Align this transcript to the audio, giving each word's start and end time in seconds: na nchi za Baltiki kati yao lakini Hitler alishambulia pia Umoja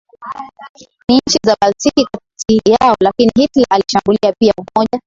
na 1.07 1.19
nchi 1.27 1.39
za 1.45 1.55
Baltiki 1.61 2.05
kati 2.11 2.61
yao 2.71 2.95
lakini 2.99 3.31
Hitler 3.35 3.65
alishambulia 3.69 4.33
pia 4.39 4.53
Umoja 4.57 4.99